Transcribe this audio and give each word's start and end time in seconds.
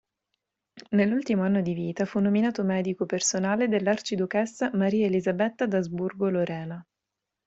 Nell'ultimo 0.93 1.43
anno 1.43 1.61
di 1.61 1.75
vita 1.75 2.05
fu 2.05 2.17
nominato 2.17 2.63
medico 2.63 3.05
personale 3.05 3.67
dell'arciduchessa 3.67 4.71
Maria 4.73 5.05
Elisabetta 5.05 5.67
d'Asburgo-Lorena. 5.67 6.83